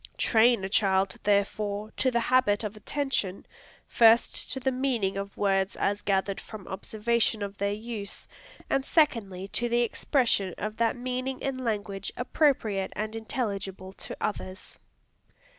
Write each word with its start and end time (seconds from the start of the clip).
Train 0.17 0.63
a 0.63 0.67
child, 0.69 1.15
therefore, 1.21 1.91
to 1.97 2.09
the 2.09 2.19
habit 2.21 2.63
of 2.63 2.75
attention, 2.75 3.45
first 3.87 4.51
to 4.51 4.59
the 4.59 4.71
meaning 4.71 5.15
of 5.15 5.37
words 5.37 5.75
as 5.75 6.01
gathered 6.01 6.39
from 6.41 6.67
observation 6.67 7.43
of 7.43 7.55
their 7.59 7.71
use, 7.71 8.27
and 8.67 8.83
secondly 8.83 9.47
to 9.49 9.69
the 9.69 9.81
expression 9.83 10.55
of 10.57 10.77
that 10.77 10.95
meaning 10.95 11.39
in 11.39 11.59
language 11.59 12.11
appropriate 12.17 12.91
and 12.95 13.15
intelligible 13.15 13.93
to 13.93 14.17
others. 14.19 14.75